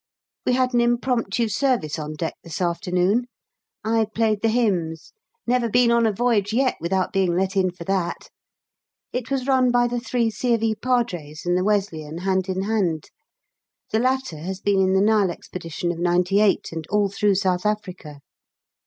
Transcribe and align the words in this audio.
We 0.47 0.53
had 0.53 0.73
an 0.73 0.81
impromptu 0.81 1.47
service 1.47 1.99
on 1.99 2.15
deck 2.15 2.33
this 2.43 2.59
afternoon; 2.59 3.27
I 3.83 4.05
played 4.11 4.41
the 4.41 4.49
hymns, 4.49 5.13
never 5.45 5.69
been 5.69 5.91
on 5.91 6.07
a 6.07 6.11
voyage 6.11 6.53
yet 6.53 6.75
without 6.81 7.13
being 7.13 7.35
let 7.37 7.55
in 7.55 7.69
for 7.69 7.83
that. 7.83 8.31
It 9.13 9.29
was 9.29 9.45
run 9.45 9.69
by 9.69 9.85
the 9.85 9.99
three 9.99 10.31
C. 10.31 10.55
of 10.55 10.63
E. 10.63 10.73
Padres 10.73 11.45
and 11.45 11.55
the 11.55 11.63
Wesleyan 11.63 12.17
hand 12.17 12.49
in 12.49 12.63
hand: 12.63 13.11
the 13.91 13.99
latter 13.99 14.39
has 14.39 14.59
been 14.59 14.79
in 14.81 14.93
the 14.93 15.01
Nile 15.01 15.29
Expedition 15.29 15.91
of 15.91 15.99
'98 15.99 16.71
and 16.71 16.87
all 16.87 17.07
through 17.07 17.35
South 17.35 17.63
Africa. 17.67 18.21